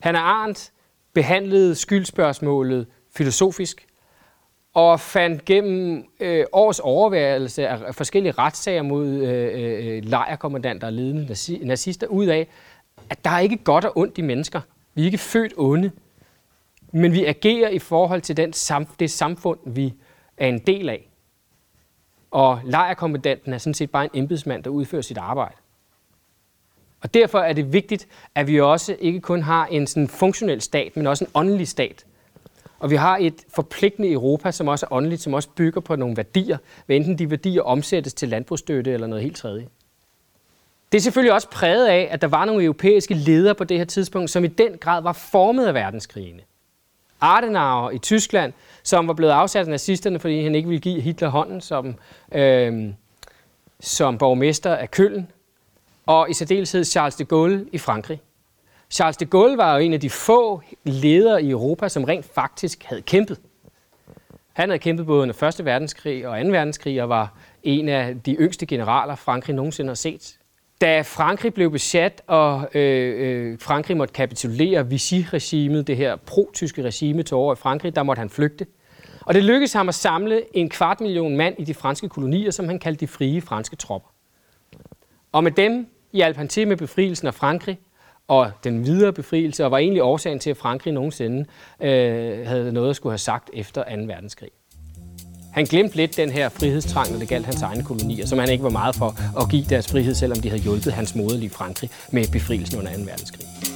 [0.00, 0.72] Hannah Arendt
[1.12, 2.86] behandlede skyldspørgsmålet
[3.16, 3.86] filosofisk,
[4.74, 10.92] og fandt gennem øh, års overværelse af forskellige retssager mod øh, øh, øh lejerkommandanter og
[10.92, 12.48] ledende nazister ud af,
[13.10, 14.60] at der er ikke godt og ondt i mennesker.
[14.94, 15.90] Vi er ikke født onde,
[16.92, 19.94] men vi agerer i forhold til den sam- det samfund, vi
[20.36, 21.08] er en del af.
[22.30, 25.56] Og lejrkommandanten er sådan set bare en embedsmand, der udfører sit arbejde.
[27.00, 30.96] Og derfor er det vigtigt, at vi også ikke kun har en sådan funktionel stat,
[30.96, 32.06] men også en åndelig stat.
[32.78, 36.16] Og vi har et forpligtende Europa, som også er åndeligt, som også bygger på nogle
[36.16, 39.68] værdier, hvad enten de værdier omsættes til landbrugsstøtte eller noget helt tredje.
[40.94, 43.84] Det er selvfølgelig også præget af, at der var nogle europæiske ledere på det her
[43.84, 46.42] tidspunkt, som i den grad var formet af verdenskrigene.
[47.20, 48.52] Adenauer i Tyskland,
[48.82, 51.94] som var blevet afsat af nazisterne, fordi han ikke ville give Hitler hånden som,
[52.32, 52.92] øh,
[53.80, 55.30] som borgmester af Køln,
[56.06, 58.20] og i særdeleshed Charles de Gaulle i Frankrig.
[58.90, 62.84] Charles de Gaulle var jo en af de få ledere i Europa, som rent faktisk
[62.84, 63.40] havde kæmpet.
[64.52, 65.64] Han havde kæmpet både under 1.
[65.64, 66.48] verdenskrig og 2.
[66.48, 70.38] verdenskrig, og var en af de yngste generaler, Frankrig nogensinde har set.
[70.80, 77.22] Da Frankrig blev besat, og øh, øh, Frankrig måtte kapitulere Vichy-regimet, det her pro-tyske regime,
[77.22, 78.66] til over i Frankrig, der måtte han flygte.
[79.20, 82.68] Og det lykkedes ham at samle en kvart million mand i de franske kolonier, som
[82.68, 84.08] han kaldte de frie franske tropper.
[85.32, 87.78] Og med dem hjalp han til med befrielsen af Frankrig
[88.28, 91.46] og den videre befrielse, og var egentlig årsagen til, at Frankrig nogensinde
[91.80, 94.02] øh, havde noget at skulle have sagt efter 2.
[94.02, 94.50] verdenskrig.
[95.54, 98.64] Han glemte lidt den her frihedstrang, når det galt hans egne kolonier, som han ikke
[98.64, 102.26] var meget for at give deres frihed, selvom de havde hjulpet hans moderlige Frankrig med
[102.32, 103.00] befrielsen under 2.
[103.00, 103.73] verdenskrig.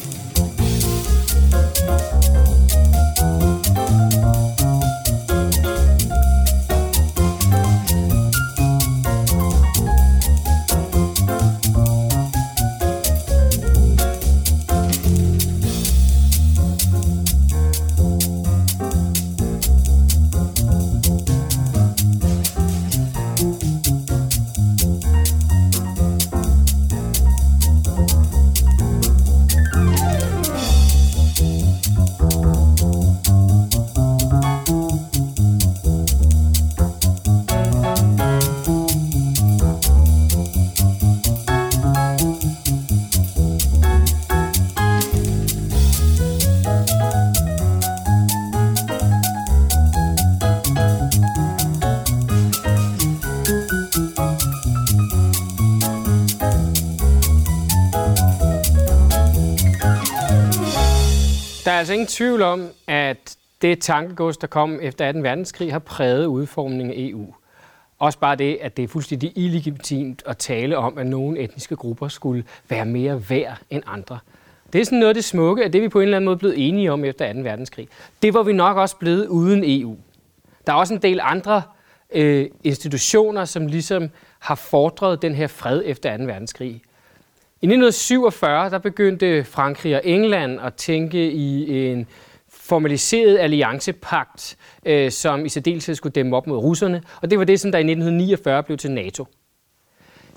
[61.89, 65.19] Altså ingen tvivl om, at det tankegods, der kom efter 2.
[65.19, 67.35] verdenskrig, har præget udformningen af EU.
[67.99, 72.09] Også bare det, at det er fuldstændig illegitimt at tale om, at nogle etniske grupper
[72.09, 74.19] skulle være mere værd end andre.
[74.73, 76.37] Det er sådan noget af det smukke, at det vi på en eller anden måde
[76.37, 77.41] blev enige om efter 2.
[77.41, 77.89] verdenskrig.
[78.23, 79.97] Det var vi nok også blevet uden EU.
[80.67, 81.63] Der er også en del andre
[82.15, 86.25] øh, institutioner, som ligesom har fordret den her fred efter 2.
[86.25, 86.83] verdenskrig.
[87.61, 92.07] I 1947 der begyndte Frankrig og England at tænke i en
[92.49, 97.03] formaliseret alliancepagt, øh, som i særdeleshed skulle dæmme op mod russerne.
[97.23, 99.27] Og det var det, som der i 1949 blev til NATO.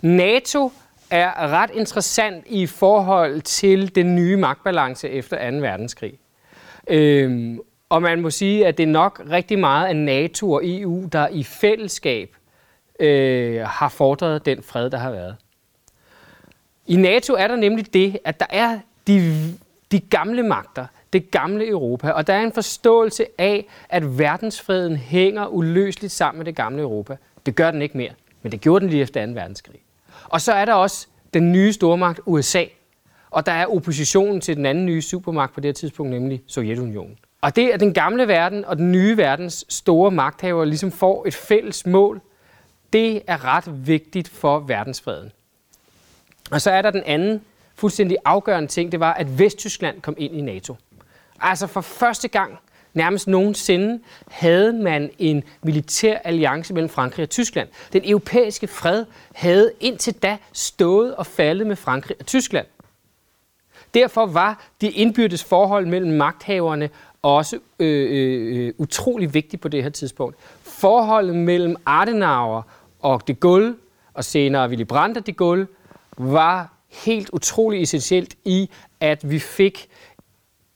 [0.02, 0.72] NATO
[1.10, 5.58] er ret interessant i forhold til den nye magtbalance efter 2.
[5.58, 6.14] verdenskrig.
[6.88, 11.08] Øhm, og man må sige, at det er nok rigtig meget af NATO og EU,
[11.12, 12.36] der i fællesskab
[13.00, 15.36] øh, har fordret den fred, der har været.
[16.92, 19.34] I NATO er der nemlig det, at der er de,
[19.92, 25.48] de gamle magter, det gamle Europa, og der er en forståelse af, at verdensfreden hænger
[25.48, 27.18] uløseligt sammen med det gamle Europa.
[27.46, 29.32] Det gør den ikke mere, men det gjorde den lige efter 2.
[29.32, 29.80] verdenskrig.
[30.24, 32.64] Og så er der også den nye stormagt USA,
[33.30, 37.18] og der er oppositionen til den anden nye supermagt på det her tidspunkt, nemlig Sovjetunionen.
[37.42, 41.34] Og det, at den gamle verden og den nye verdens store magthavere ligesom får et
[41.34, 42.22] fælles mål,
[42.94, 45.32] det er ret vigtigt for verdensfreden.
[46.52, 47.42] Og så er der den anden
[47.76, 50.76] fuldstændig afgørende ting, det var, at Vesttyskland kom ind i NATO.
[51.40, 52.60] Altså for første gang
[52.94, 57.68] nærmest nogensinde havde man en militær alliance mellem Frankrig og Tyskland.
[57.94, 62.66] Den europæiske fred havde indtil da stået og faldet med Frankrig og Tyskland.
[63.94, 66.90] Derfor var de indbyrdes forhold mellem magthaverne
[67.22, 70.38] også øh, øh, øh, utrolig vigtigt på det her tidspunkt.
[70.64, 72.62] Forholdet mellem Adenauer
[73.00, 73.76] og de Gaulle,
[74.14, 75.68] og senere Willy Brandt og de Gaulle,
[76.22, 79.88] var helt utrolig essentielt i, at vi fik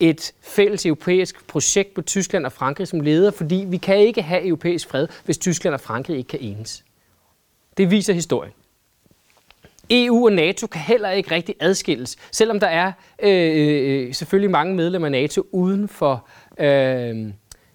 [0.00, 4.46] et fælles europæisk projekt på Tyskland og Frankrig som leder, fordi vi kan ikke have
[4.46, 6.84] europæisk fred, hvis Tyskland og Frankrig ikke kan enes.
[7.76, 8.52] Det viser historien.
[9.90, 14.50] EU og NATO kan heller ikke rigtig adskilles, selvom der er øh, øh, øh, selvfølgelig
[14.50, 16.28] mange medlemmer af NATO uden for,
[16.58, 17.26] øh,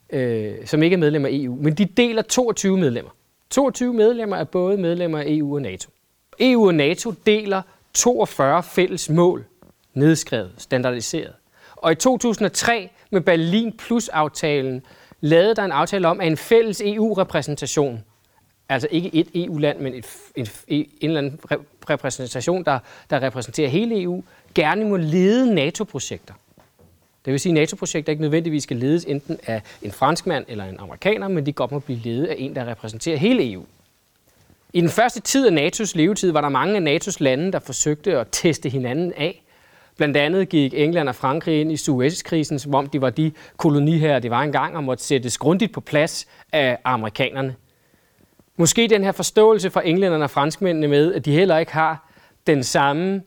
[0.10, 1.56] øh, som ikke er medlemmer af EU.
[1.56, 3.12] Men de deler 22 medlemmer.
[3.50, 5.90] 22 medlemmer er både medlemmer af EU og NATO.
[6.42, 7.62] EU og NATO deler
[7.94, 9.46] 42 fælles mål,
[9.94, 11.34] nedskrevet, standardiseret.
[11.76, 14.84] Og i 2003 med Berlin Plus-aftalen
[15.22, 18.04] lavede der en aftale om, at en fælles EU-repræsentation,
[18.70, 21.40] altså ikke et EU-land, men et, en, en eller anden
[21.90, 24.24] repræsentation, der, der repræsenterer hele EU,
[24.56, 26.34] gerne må lede NATO-projekter.
[27.26, 30.80] Det vil sige, at NATO-projekter ikke nødvendigvis skal ledes enten af en franskmand eller en
[30.80, 33.66] amerikaner, men de godt må blive ledet af en, der repræsenterer hele EU.
[34.74, 38.18] I den første tid af NATO's levetid var der mange af NATO's lande, der forsøgte
[38.18, 39.44] at teste hinanden af.
[39.98, 44.20] Blandt andet gik England og Frankrig ind i Suez-krisen, som om de var de koloniherrer,
[44.20, 47.56] det var engang, og måtte sættes grundigt på plads af amerikanerne.
[48.58, 52.10] Måske den her forståelse fra englænderne og franskmændene med, at de heller ikke har
[52.48, 53.22] den samme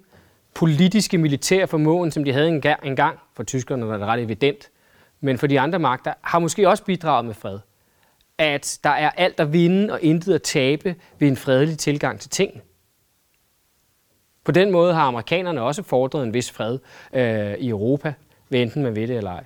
[0.54, 2.48] politiske militære formåen, som de havde
[2.84, 3.18] engang.
[3.36, 4.70] For tyskerne var det ret evident.
[5.20, 7.58] Men for de andre magter har måske også bidraget med fred.
[8.38, 12.30] At der er alt at vinde og intet at tabe ved en fredelig tilgang til
[12.30, 12.60] tingene.
[14.44, 16.78] På den måde har amerikanerne også fordret en vis fred
[17.12, 18.14] øh, i Europa,
[18.48, 19.44] ved enten man ved det eller ej.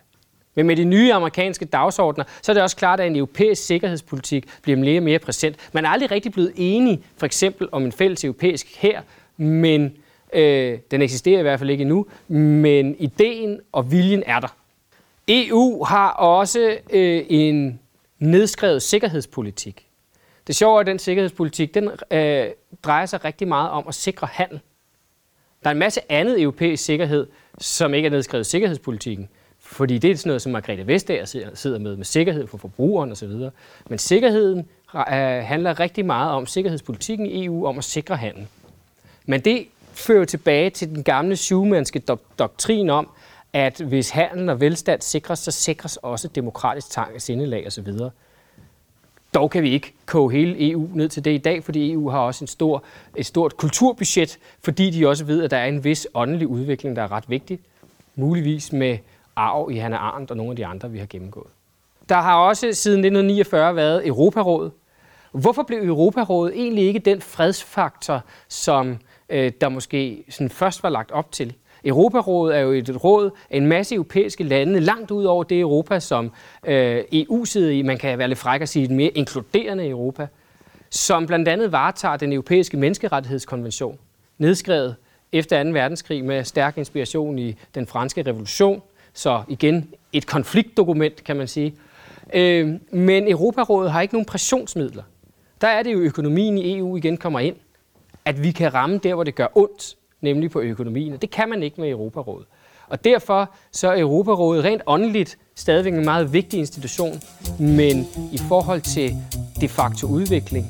[0.54, 4.46] Men med de nye amerikanske dagsordner, så er det også klart, at en europæisk sikkerhedspolitik
[4.62, 5.56] bliver mere og mere præsent.
[5.72, 9.02] Man er aldrig rigtig blevet enige, for eksempel om en fælles europæisk her,
[9.36, 9.96] men
[10.32, 14.56] øh, den eksisterer i hvert fald ikke endnu, men ideen og viljen er der.
[15.28, 17.80] EU har også øh, en
[18.18, 19.86] nedskrevet sikkerhedspolitik.
[20.46, 22.46] Det sjove er, at den sikkerhedspolitik den, øh,
[22.82, 24.60] drejer sig rigtig meget om at sikre handel.
[25.62, 27.26] Der er en masse andet europæisk sikkerhed,
[27.58, 29.28] som ikke er nedskrevet i sikkerhedspolitikken.
[29.60, 33.32] Fordi det er sådan noget, som Margrethe Vestager sidder med, med sikkerhed for forbrugeren osv.
[33.88, 34.58] Men sikkerheden
[34.94, 35.02] øh,
[35.44, 38.46] handler rigtig meget om sikkerhedspolitikken i EU, om at sikre handel.
[39.26, 42.02] Men det fører tilbage til den gamle Schumannske
[42.38, 43.08] doktrin om,
[43.52, 47.92] at hvis handel og velstand sikres, så sikres også demokratisk tanke, sindelag osv.
[49.34, 52.18] Dog kan vi ikke koge hele EU ned til det i dag, fordi EU har
[52.18, 52.84] også en stor,
[53.16, 57.02] et stort kulturbudget, fordi de også ved, at der er en vis åndelig udvikling, der
[57.02, 57.58] er ret vigtig.
[58.14, 58.98] Muligvis med
[59.36, 61.46] arv i Hanna Arndt og nogle af de andre, vi har gennemgået.
[62.08, 64.72] Der har også siden 1949 været Europarådet.
[65.32, 71.10] Hvorfor blev Europarådet egentlig ikke den fredsfaktor, som øh, der måske sådan først var lagt
[71.10, 71.54] op til?
[71.84, 76.00] Europarådet er jo et råd af en masse europæiske lande, langt ud over det Europa,
[76.00, 76.32] som
[76.66, 77.82] øh, EU sidder i.
[77.82, 80.26] Man kan være lidt fræk at sige et mere inkluderende Europa,
[80.90, 83.98] som blandt andet varetager den europæiske menneskerettighedskonvention,
[84.38, 84.96] nedskrevet
[85.32, 85.70] efter 2.
[85.70, 91.74] verdenskrig med stærk inspiration i den franske revolution, Så igen, et konfliktdokument, kan man sige.
[92.34, 95.02] Øh, men Europarådet har ikke nogen pressionsmidler.
[95.60, 97.56] Der er det jo, økonomien i EU igen kommer ind.
[98.24, 101.16] At vi kan ramme der, hvor det gør ondt, nemlig på økonomien.
[101.16, 102.46] Det kan man ikke med Europarådet.
[102.88, 107.20] Og derfor så er Europarådet rent åndeligt stadigvæk en meget vigtig institution,
[107.58, 109.16] men i forhold til
[109.60, 110.66] de facto udvikling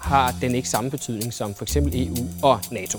[0.00, 2.98] har den ikke samme betydning som for eksempel EU og NATO.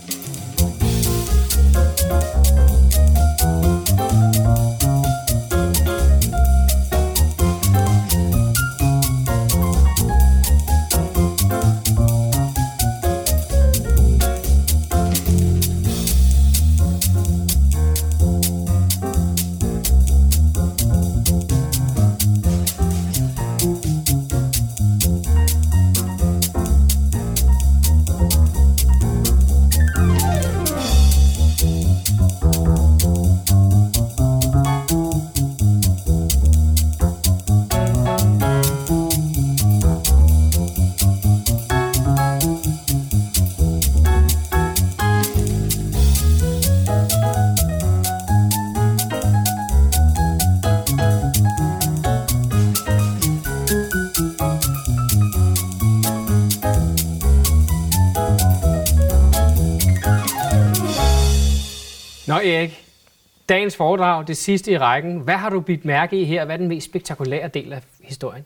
[63.50, 65.20] Dagens foredrag, det sidste i rækken.
[65.20, 66.46] Hvad har du bidt mærke i her?
[66.46, 68.46] Hvad er den mest spektakulære del af historien?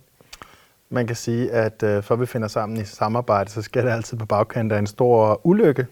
[0.89, 4.17] Man kan sige, at øh, for vi finder sammen i samarbejde, så sker det altid
[4.17, 5.87] på bagkant af en stor ulykke.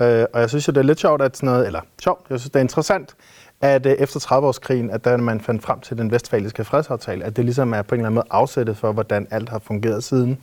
[0.00, 2.40] Øh, og jeg synes jo, det er lidt sjovt, at sådan noget, eller sjovt, jeg
[2.40, 3.14] synes, det er interessant,
[3.60, 7.44] at øh, efter 30-årskrigen, at da man fandt frem til den vestfaliske fredsaftale, at det
[7.44, 10.38] ligesom er på en eller anden måde afsættet for, hvordan alt har fungeret siden.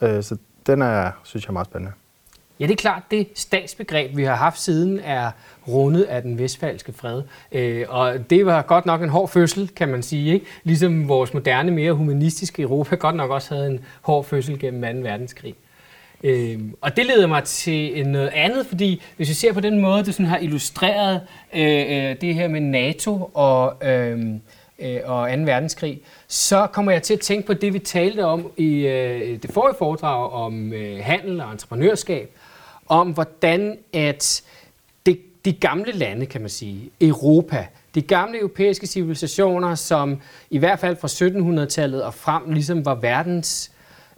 [0.00, 0.36] Øh, så
[0.66, 1.92] den er, synes jeg, er meget spændende.
[2.60, 5.30] Ja, det er klart, det statsbegreb, vi har haft siden, er
[5.68, 7.22] rundet af den vestfalske fred.
[7.52, 10.32] Øh, og det var godt nok en hård fødsel, kan man sige.
[10.34, 10.46] Ikke?
[10.64, 15.08] Ligesom vores moderne, mere humanistiske Europa godt nok også havde en hård fødsel gennem 2.
[15.08, 15.54] verdenskrig.
[16.24, 20.04] Øh, og det leder mig til noget andet, fordi hvis vi ser på den måde,
[20.04, 21.20] det sådan har illustreret
[21.54, 24.26] øh, øh, det her med NATO og, øh,
[24.78, 25.42] øh og 2.
[25.42, 29.50] verdenskrig, så kommer jeg til at tænke på det, vi talte om i øh, det
[29.50, 32.36] forrige foredrag om handel og entreprenørskab,
[32.92, 34.42] om hvordan at
[35.06, 40.20] de, de gamle lande, kan man sige, Europa, de gamle europæiske civilisationer, som
[40.50, 43.70] i hvert fald fra 1700-tallet og frem ligesom var verdens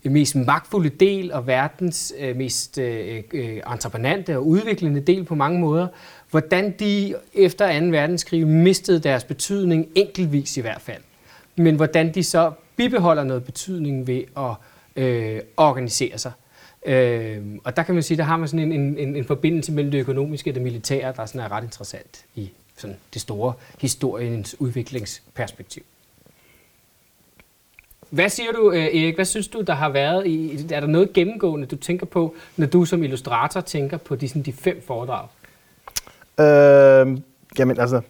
[0.05, 5.35] øh, mest magtfulde del og verdens øh, mest øh, øh, entreprenante og udviklende del på
[5.35, 5.89] mange måder,
[6.31, 7.87] hvordan de efter 2.
[7.87, 11.03] verdenskrig mistede deres betydning enkeltvis i hvert fald.
[11.57, 14.55] Men hvordan de så bibeholder noget betydning ved at
[15.03, 16.33] øh, organisere sig.
[16.85, 19.91] Øh, og der kan man sige, der har man sådan en, en, en forbindelse mellem
[19.91, 24.61] det økonomiske og det militære, der sådan er ret interessant i sådan det store historiens
[24.61, 25.83] udviklingsperspektiv.
[28.11, 29.15] Hvad siger du, øh, Erik?
[29.15, 30.67] Hvad synes du, der har været i...
[30.73, 34.43] Er der noget gennemgående, du tænker på, når du som illustrator tænker på de, sådan,
[34.43, 35.27] de fem foredrag?
[36.41, 37.19] Øh,
[37.59, 38.01] jamen altså,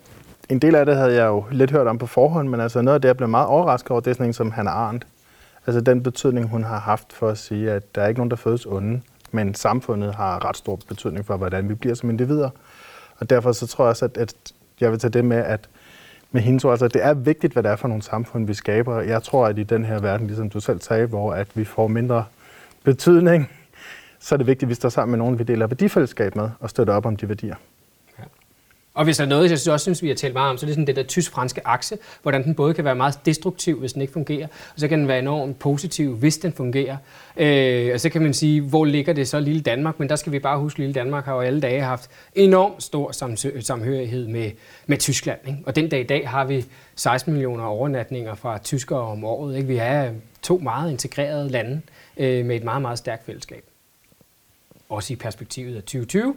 [0.49, 2.95] en del af det havde jeg jo lidt hørt om på forhånd, men altså noget
[2.95, 5.07] af det, jeg blev meget overrasket over, det er sådan en som Hannah Arendt.
[5.67, 8.37] Altså den betydning, hun har haft for at sige, at der er ikke nogen, der
[8.37, 9.01] fødes onde,
[9.33, 12.51] men samfundet har ret stor betydning for, hvordan vi bliver som individer.
[13.19, 14.35] Og derfor så tror jeg også, at, at
[14.81, 15.69] jeg vil tage det med, at
[16.33, 18.55] med hende tror altså, at det er vigtigt, hvad det er for nogle samfund, vi
[18.55, 19.01] skaber.
[19.01, 21.89] Jeg tror, at i den her verden, ligesom du selv sagde, hvor at vi får
[21.89, 22.25] mindre
[22.85, 23.51] betydning,
[24.19, 26.71] så er det vigtigt, at vi står sammen med nogen, vi deler værdifællesskab med og
[26.71, 27.55] støtter op om de værdier.
[28.95, 30.69] Og hvis der er noget, jeg også synes, vi har talt meget om, så er
[30.69, 34.03] det sådan det der tysk-franske akse, hvordan den både kan være meget destruktiv, hvis den
[34.03, 36.97] ikke fungerer, og så kan den være enormt positiv, hvis den fungerer.
[37.37, 40.01] Øh, og så kan man sige, hvor ligger det så lille Danmark?
[40.01, 42.83] Men der skal vi bare huske, at lille Danmark har jo alle dage haft enormt
[42.83, 43.13] stor
[43.61, 44.51] samhørighed med,
[44.87, 45.39] med Tyskland.
[45.47, 45.59] Ikke?
[45.67, 46.65] Og den dag i dag har vi
[46.97, 49.57] 16 millioner overnatninger fra tyskere om året.
[49.57, 49.69] Ikke?
[49.69, 51.81] Vi er to meget integrerede lande
[52.17, 53.65] øh, med et meget, meget stærkt fællesskab.
[54.89, 56.35] Også i perspektivet af 2020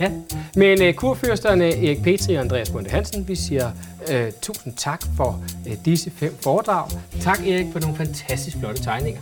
[0.00, 0.10] Ja,
[0.56, 3.70] men uh, kurfyrsterne Erik Petri og Andreas Bunde Hansen, vi siger
[4.10, 6.88] uh, tusind tak for uh, disse fem foredrag.
[7.20, 9.20] Tak Erik for nogle fantastisk flotte tegninger.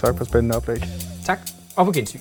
[0.00, 0.82] Tak for spændende oplæg.
[1.26, 1.38] Tak,
[1.76, 2.18] og på gensyn.